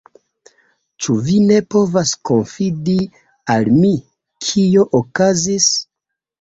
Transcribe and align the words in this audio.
Ĉu 1.05 1.17
vi 1.27 1.35
ne 1.51 1.59
povas 1.75 2.15
konfidi 2.31 2.97
al 3.59 3.71
mi, 3.77 3.95
kio 4.49 4.91
okazis? 5.05 5.73